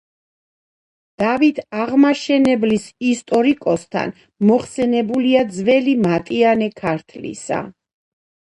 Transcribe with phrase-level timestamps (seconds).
[1.23, 4.15] დავით აღმაშენებლის ისტორიკოსთან
[4.53, 7.63] მოხსენიებულია „ძველი მატიანე ქართლისა“.